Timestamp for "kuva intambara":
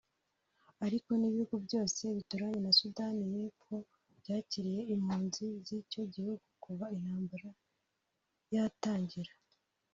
6.63-7.49